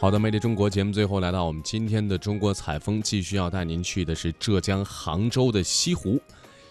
[0.00, 6.20] 好的，魅力中国节目最后来到我们今天的中国采风，继续要带您去的是浙江杭州的西湖。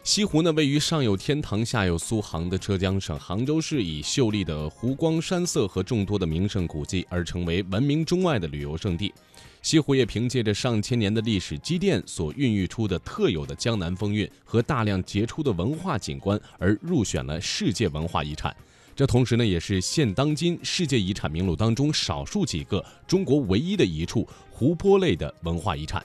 [0.01, 9.13] 西湖呢，位于上有天堂、下有苏杭的浙江省杭州市，以秀丽的湖光山色和众多的名胜古迹而成为闻名中外的旅游胜地。
[9.61, 18.55] 西湖也凭借着上千年的历史积淀所孕育出的特有的江南风韵和大量杰出的文化景观，而入选了世界文化遗产。
[18.97, 26.03] 这同时呢，也是现当今世界遗产名录当中少数几个中国唯一的一处湖泊类的文化遗产。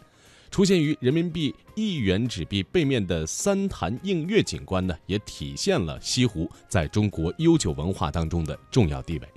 [0.50, 9.28] 出现于人民币一元纸币背面的三潭映月景观呢，也体现了西湖在中国悠久文化当中的重要地位。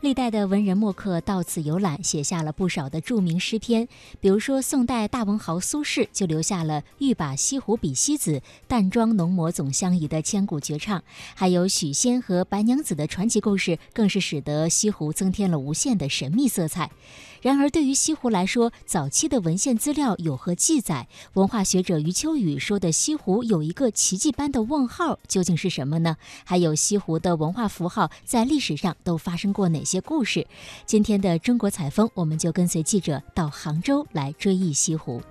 [0.00, 3.86] 历代的文人墨客到此游览，写下了不少的著名诗篇。
[4.18, 11.04] 比如说，宋代大文豪苏轼就留下了“欲把西湖比西子，淡妆浓抹总相宜”的千古绝唱。
[11.34, 16.90] 还有许仙和白娘子的传奇故事，更是使得西湖增添了无限的神秘色彩。
[17.40, 21.08] 然而，对于西湖来说，早期的文献资料有何记载？
[21.32, 26.18] 文化学者余秋雨说的西湖有一个奇迹般的问号，究竟是什么呢？
[26.44, 30.46] 还有西湖的文化符号在历史上都发生过哪些故事？
[30.84, 35.22] 今天的中国采风，我们就跟随记者到杭州来追忆西湖。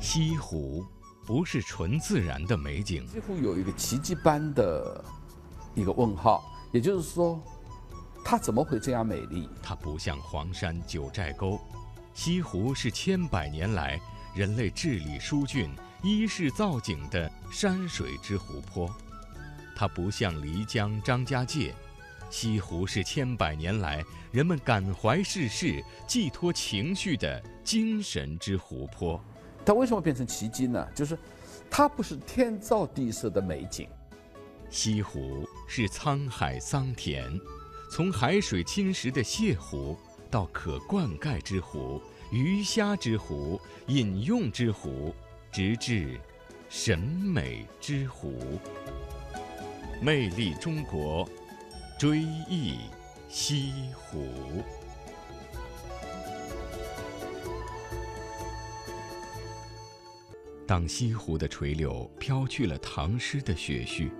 [0.00, 0.82] 西湖。
[1.28, 5.04] 不是纯自然的美景，几乎有一个奇迹般的
[5.74, 7.38] 一个问号，也就是说，
[8.24, 9.46] 它怎么会这样美丽？
[9.62, 11.60] 它不像黄山、九寨沟，
[12.14, 14.00] 西湖是千百年来
[14.34, 15.68] 人类治理疏浚、
[16.02, 18.88] 依势造景的山水之湖泊；
[19.76, 21.74] 它不像漓江、张家界，
[22.30, 29.22] 西湖是千百年来人们感怀世事、寄托情绪的精神之湖泊。
[29.68, 30.88] 它为什么变成奇迹呢？
[30.94, 31.18] 就是，
[31.70, 33.86] 它不是天造地设的美景。
[34.70, 37.38] 西湖是沧海桑田，
[37.90, 39.94] 从海水侵蚀的泻湖，
[40.30, 42.00] 到可灌溉之湖、
[42.32, 45.14] 鱼虾之湖、饮用之湖，
[45.52, 46.18] 直至
[46.70, 48.38] 审美之湖。
[50.00, 51.28] 魅力中国，
[51.98, 52.78] 追忆
[53.28, 54.62] 西湖。
[60.68, 64.12] 当西湖的垂柳飘去了唐诗的雪絮，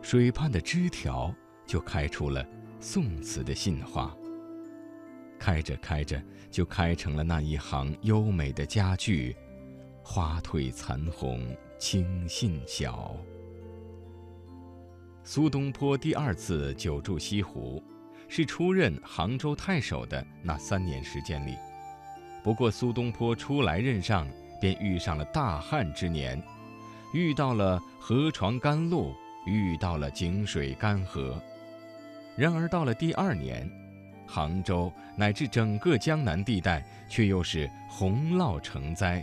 [0.00, 1.30] 水畔的枝条
[1.66, 2.42] 就开出了
[2.80, 4.16] 宋词的杏花。
[5.38, 6.18] 开着开着，
[6.50, 9.36] 就开成了那一行优美的佳句
[10.02, 13.14] ：“花褪残红青杏小。”
[15.22, 17.84] 苏东坡第二次久住西湖，
[18.28, 21.54] 是出任杭州太守的那三年时间里。
[22.42, 24.26] 不过，苏东坡初来任上。
[24.62, 26.40] 便遇上了大旱之年，
[27.12, 29.12] 遇到了河床干露，
[29.44, 31.34] 遇到了井水干涸。
[32.36, 33.68] 然而到了第二年，
[34.24, 39.20] 杭州乃至整个江南地带却又是洪涝成灾。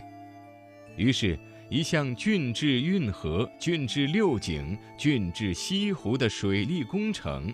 [0.94, 1.38] 于是，
[1.70, 7.50] 一项郡治运河、郡治六井、郡治西湖的水利工程，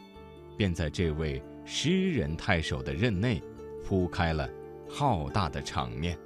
[0.56, 3.41] 便在这位诗人太守的任内
[3.84, 4.50] 铺开了
[4.91, 6.18] 浩大的场面。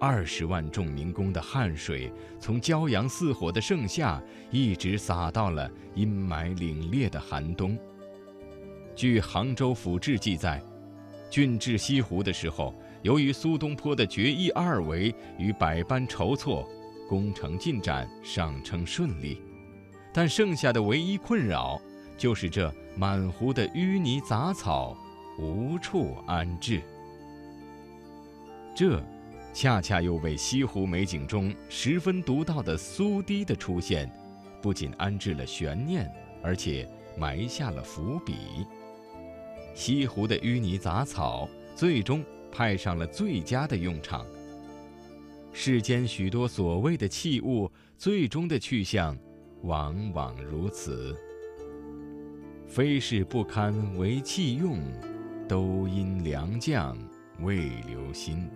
[0.00, 7.76] 二十万众民工的汗水，从骄阳似火的盛夏，一直洒到了阴霾凛冽的寒冬。
[8.94, 10.62] 据《杭州府志》记载，
[11.28, 12.72] 郡治西湖的时候，
[13.02, 16.68] 由于苏东坡的决意二为与百般筹措，
[17.08, 19.42] 工程进展尚称顺利。
[20.12, 21.80] 但剩下的唯一困扰，
[22.16, 24.96] 就是这满湖的淤泥杂草
[25.40, 26.80] 无处安置。
[28.76, 29.02] 这。
[29.60, 34.08] 恰恰又为西湖美景中十分独到的苏堤的出现，
[34.62, 36.08] 不仅安置了悬念，
[36.40, 36.88] 而且
[37.18, 38.36] 埋下了伏笔。
[39.74, 44.24] 西湖的淤泥杂草最终派上了最佳的用场。
[45.52, 49.18] 世间许多所谓的器物，最终的去向，
[49.62, 51.18] 往往如此。
[52.64, 54.78] 非是不堪为器用，
[55.48, 56.96] 都因良将
[57.40, 57.56] 未
[57.88, 58.48] 留心。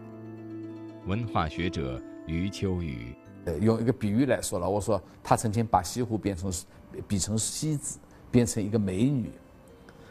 [1.06, 3.14] 文化学者余秋雨，
[3.46, 6.52] 呃，用一个比喻来说了，我说他曾经把西湖变成
[7.08, 7.98] 比成西子，
[8.30, 9.32] 变成一个美女。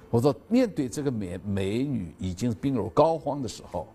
[0.09, 3.87] 我说面对这个美美女已经病入膏肓的时候，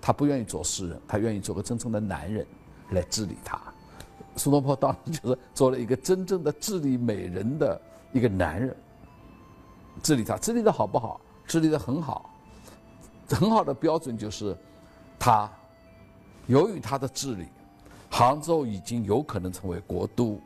[0.00, 2.46] 他不愿意做诗人，他愿意做个真正的男人
[2.90, 3.60] 来治理她。
[4.36, 7.80] 苏东坡当时就是做了一个真正的治理美人的
[8.12, 8.76] 一个男人，
[10.00, 11.20] 治理她，治理的好不好？
[11.44, 12.30] 治理的很好，
[13.28, 14.56] 很好的标准就是
[15.18, 15.50] 他。
[16.50, 17.46] 由于他的治理，
[18.10, 20.36] 杭州已经有可能成为国都，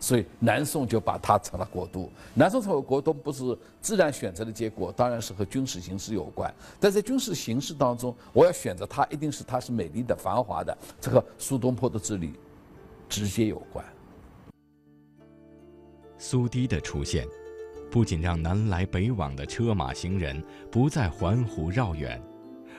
[0.00, 2.10] 所以南宋就把它成了国都。
[2.34, 6.52] 南宋成为国都不是自然选择的结果，当然是和军事形势有关。
[6.80, 12.32] 但在军事形势当中，我要选择它，一定是它是美丽的、繁华的，这和苏东坡的治理
[13.08, 13.84] 直接有关。
[16.18, 17.24] 苏堤的出现，
[17.88, 22.20] 不仅让南来北往的车马行人不再环湖绕远，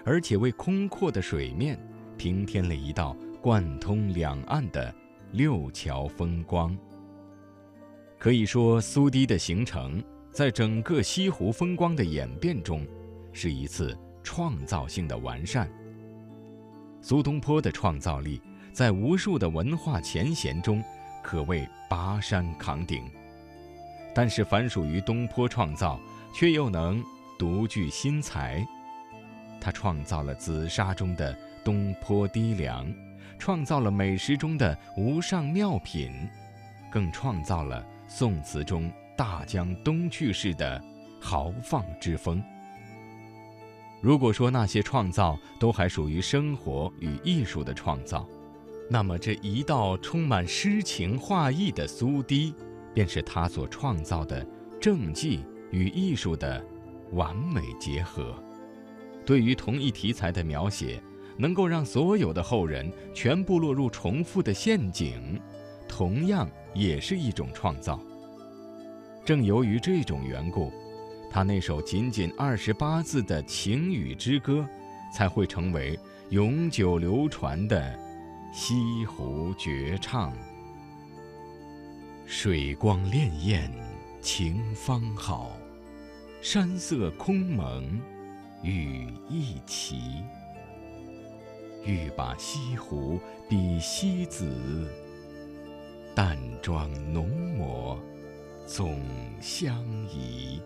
[0.03, 1.79] 而且为空阔的水面
[2.17, 4.93] 平添了一道贯通两岸的
[5.31, 6.75] 六桥风光。
[8.19, 12.85] 可以说，苏堤的形成，在整个西湖风光的演变中，
[13.31, 15.69] 是一次创造性的完善。
[16.99, 18.41] 苏东坡的创造力，
[18.73, 20.83] 在无数的文化前贤中，
[21.23, 23.03] 可谓拔山扛鼎。
[24.15, 25.99] 但是，凡属于东坡创造，
[26.33, 27.03] 却又能
[27.37, 28.65] 独具新才。
[29.61, 31.37] 他创造了紫砂中的
[31.67, 32.89] 东坡低梁，
[33.37, 36.09] 创造了美食中的无上妙品，
[36.89, 40.81] 更创造了宋词中大江东去式的
[41.19, 42.41] 豪放之风。
[44.01, 48.25] 如果说那些创造都还属于生活与艺术的创造，
[48.89, 52.53] 那么这一道充满诗情画意的苏堤。
[52.93, 54.47] 便是他所创造的
[54.79, 56.65] 政绩与艺术的
[57.11, 58.41] 完美结合。
[59.23, 60.99] 对于同一题材的描写，
[61.37, 65.39] 能够让所有的后人全部落入重复的陷阱，
[65.87, 67.99] 同样也是一种创造。
[69.23, 70.71] 正由于这种缘故，
[71.29, 74.65] 他那首仅仅二十八字的情雨之歌，
[75.13, 75.99] 才会成为
[76.29, 77.97] 永久流传的
[78.53, 80.33] 西湖绝唱。
[82.25, 83.69] 水光潋滟
[84.21, 85.51] 晴方好，
[86.41, 88.01] 山色空蒙
[88.63, 90.23] 雨亦奇。
[91.87, 93.17] 欲把西湖
[93.47, 94.45] 比西子，
[96.13, 97.97] 淡妆浓抹
[98.67, 99.01] 总
[99.39, 99.73] 相
[100.09, 100.61] 宜。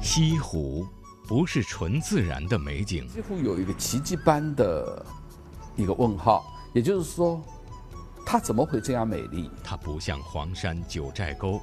[0.00, 0.86] 西湖
[1.28, 5.04] 不是纯自然的美景，西湖有一个奇迹般的。
[5.76, 6.42] 一个问号，
[6.72, 7.38] 也就是说，
[8.24, 9.50] 它怎么会这样美丽？
[9.62, 11.60] 它不像黄山、九寨沟，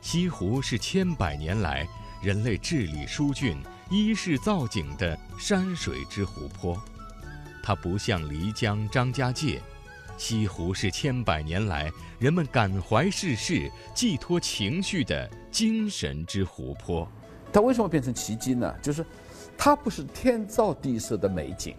[0.00, 1.86] 西湖是千百年来
[2.22, 3.56] 人类治理疏浚、
[3.90, 6.78] 依势造景的山水之湖泊；
[7.64, 9.60] 它不像漓江、张家界，
[10.16, 11.90] 西湖是千百年来
[12.20, 17.10] 人们感怀世事、寄托情绪的精神之湖泊。
[17.52, 18.72] 它为什么变成奇迹呢？
[18.80, 19.04] 就是，
[19.58, 21.74] 它不是天造地设的美景。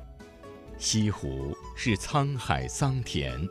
[0.78, 3.48] 西湖是沧海桑田，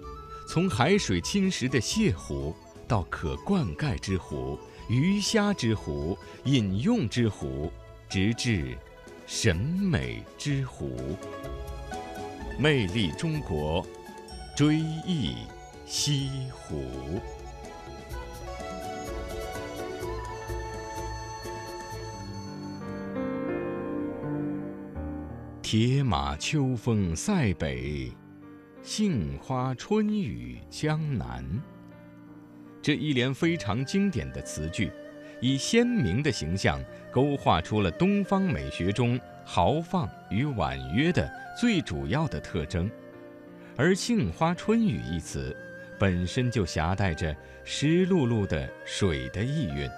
[0.47, 2.55] 从海水侵蚀的泻湖，
[2.87, 7.73] 到可灌溉之湖、鱼虾之湖、饮用之湖，
[8.08, 8.76] 直至
[9.26, 11.17] 审美之湖。
[12.58, 13.87] 魅力中国，
[14.56, 14.76] 追
[15.06, 15.37] 忆
[15.87, 17.20] 西湖。
[25.62, 28.12] 铁马秋风塞北，
[28.82, 31.43] 杏花春雨江南。
[32.82, 34.90] 这一联非常经典的词句，
[35.40, 36.82] 以鲜明的形象
[37.12, 42.91] 勾画出了东方美学中豪放与婉约的最主要的特征。
[43.77, 45.56] 而“杏花春雨”一词，
[45.96, 47.34] 本身就夹带着
[47.65, 49.89] 湿漉漉的水的意蕴。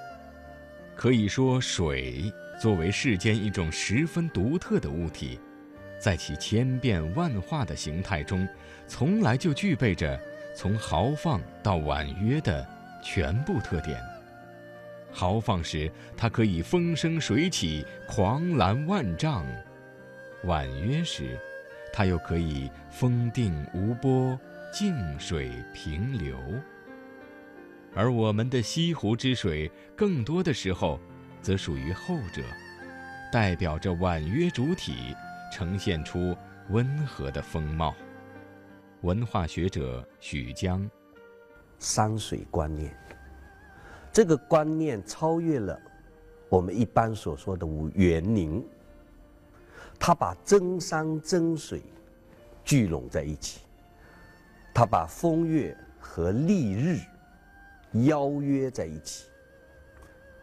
[0.95, 5.41] 可以说，水作为世间一种十分独特的物体。
[5.99, 8.47] 在其千变万化的形态中，
[8.87, 10.21] 从来就具备着
[10.55, 12.67] 从豪放到婉约的
[13.03, 14.01] 全部特点。
[15.13, 19.45] 豪放时，它可以风生水起、狂澜万丈；
[20.45, 21.39] 婉约时，
[21.93, 24.39] 它又可以风定无波、
[24.73, 26.39] 静水平流。
[27.95, 30.99] 而我们的西湖之水，更多的时候，
[31.43, 32.43] 则属于后者，
[33.31, 35.15] 代表着婉约主体。
[35.53, 36.37] 呈现出
[36.71, 37.95] 温和的风貌。
[39.05, 40.91] 文化学者许江，
[41.79, 42.91] 山水观念，
[44.11, 45.79] 这个观念超越了
[46.49, 48.65] 我们一般所说的五园林，
[50.01, 51.83] 他把真山真水
[52.65, 53.61] 聚拢在一起，
[54.73, 56.99] 他把风月和丽日
[58.07, 59.27] 邀约在一起，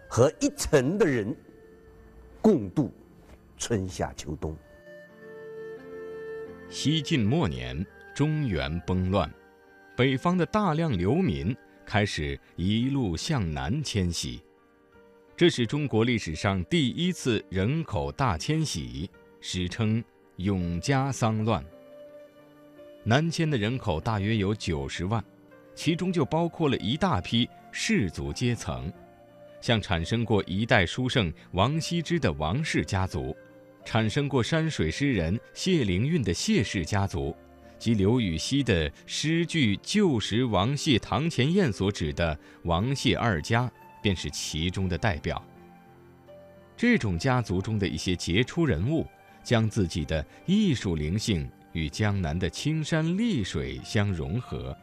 [0.07, 1.35] 和一城的人
[2.39, 2.91] 共度
[3.57, 4.55] 春夏秋冬。
[6.69, 9.31] 西晋末年，中原崩乱，
[9.95, 14.41] 北方的大量流民开始一路向南迁徙，
[15.35, 20.03] 这是中国历史上第一次人口大迁徙，史称
[20.35, 21.63] 永嘉丧乱。
[23.03, 25.23] 南迁的人口大约有九十万，
[25.73, 28.91] 其中就包括了一大批士族阶层，
[29.61, 33.35] 像产生过一代书圣王羲之的王氏家族，
[33.85, 37.35] 产生过山水诗人谢灵运的谢氏家族，
[37.81, 43.69] 及刘禹锡的诗句“旧时王谢堂前燕”所指的王谢二家，
[44.03, 45.43] 便是其中的代表。
[46.77, 49.07] 这种家族中的一些杰出人物，
[49.43, 51.49] 将自己的艺术灵性。
[51.73, 54.77] 与江南的青山丽水相融合，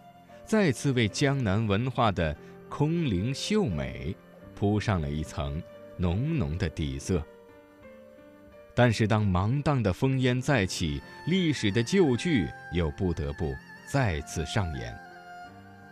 [0.47, 2.35] 再次为江南文化的
[2.69, 4.17] 空灵秀美
[4.55, 5.63] 铺上了一层
[5.99, 7.23] 浓浓的底色。
[8.79, 13.53] 但是，当芒砀的烽烟再起，历史的旧剧又不得不
[13.89, 14.97] 再次上演。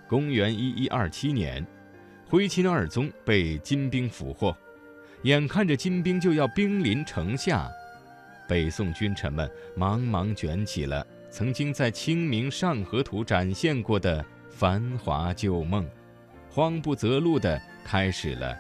[0.07, 1.67] 公元一一二七年，
[2.29, 4.57] 徽钦二宗被金兵俘获，
[5.23, 7.69] 眼看着金兵就要兵临城下。
[8.47, 15.85] 北宋君臣们茫茫卷起了曾经在《清明上河图》展现过的繁华旧梦，
[16.49, 18.57] 慌不择路地开始了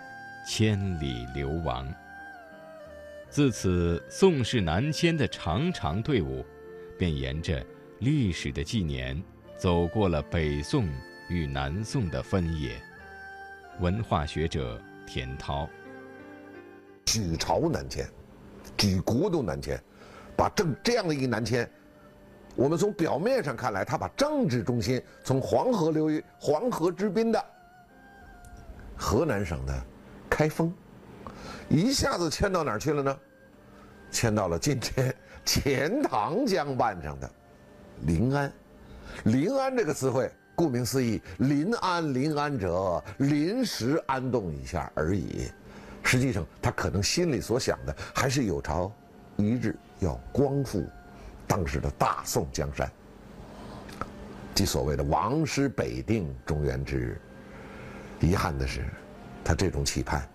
[0.48, 1.86] 千里流亡。
[3.28, 6.44] 自此，宋氏南迁的长长队伍，
[6.98, 7.64] 便沿着
[7.98, 9.22] 历史的纪年，
[9.58, 10.88] 走过了北宋
[11.28, 12.80] 与南宋的分野。
[13.80, 15.68] 文化学者田涛，
[17.04, 18.08] 举朝南迁。
[18.76, 19.78] 举国都南迁，
[20.36, 21.68] 把政这样的一个南迁，
[22.54, 27.44] 我们从表面上看来，他把政治中心从黄河流域、黄河之滨的
[28.96, 29.86] 河南省的
[30.28, 30.74] 开封，
[31.68, 33.18] 一下子迁到哪儿去了呢？
[34.10, 37.30] 迁到了今天钱塘江畔上的
[38.02, 38.52] 临安。
[39.24, 45.50] 临安这个词汇，顾名思义，临安临安者，临时安顿一下而已。
[46.02, 48.92] 实际上，他可能心里所想的还是有朝
[49.36, 50.84] 一日要光复
[51.46, 52.90] 当时的大宋江山，
[54.54, 57.20] 即所谓的“王师北定，中原之日”。
[58.20, 58.84] 遗憾的是，
[59.44, 60.28] 他这种期盼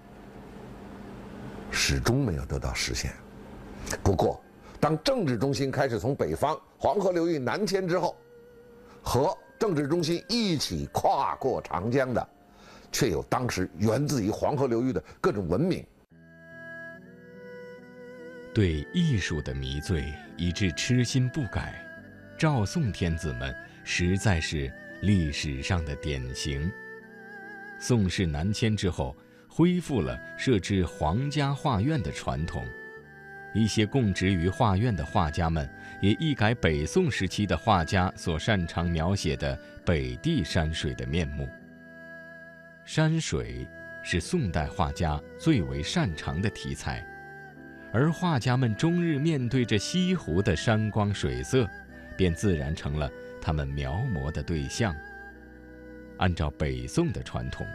[1.72, 3.12] 始终没有得到实现。
[4.04, 4.44] 不过，
[4.80, 8.16] 当政治中心开始从北方黄河流域南迁之后，
[9.02, 12.30] 和政治中心一起跨过长江的。
[12.94, 15.82] 却有当时源自于黄河流域的各种文明。
[18.54, 21.82] 对艺术的迷醉以致痴心不改，
[22.38, 24.70] 赵宋天子们实在是
[25.04, 26.70] 历史上的典型。
[27.80, 29.16] 宋氏南迁之后，
[29.54, 32.66] 恢复了设置皇家画院的传统，
[33.54, 35.70] 一些供职于画院的画家们
[36.02, 41.50] 也一改北宋时期的画家所擅长描写的北地山水的面目。
[42.86, 43.68] 山水
[44.02, 47.06] 是宋代画家最为擅长的题材，
[47.92, 51.70] 而画家们终日面对着西湖的山光水色，
[52.16, 54.96] 便自然成了他们描摹的对象。
[56.20, 57.68] 按照北宋的传统，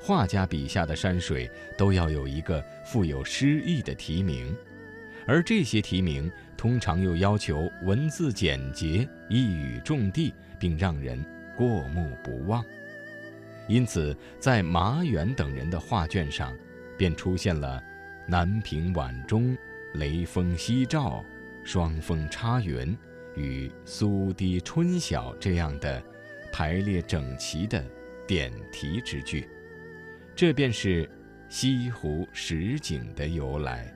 [0.00, 4.54] 画家笔下的山水都要有一个富有诗意的题名，
[5.26, 11.24] 而这些题名通常又要求文字简洁、一语中的，并让人
[11.56, 12.64] 过目不忘。
[13.68, 16.56] 因此，在马远等人的画卷上，
[16.96, 17.82] 便出现了
[18.26, 19.54] “南屏晚钟
[19.94, 21.22] ”“雷锋夕照
[21.64, 22.96] ”“双峰插云”
[23.36, 26.02] 与“苏堤春晓”这样的
[26.50, 27.84] 排列整齐的
[28.26, 29.46] 点题之句，
[30.38, 31.10] 这便是
[31.48, 33.92] 西湖十景的由来。